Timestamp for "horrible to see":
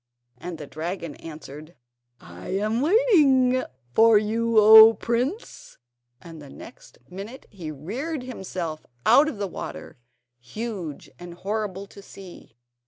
11.35-12.57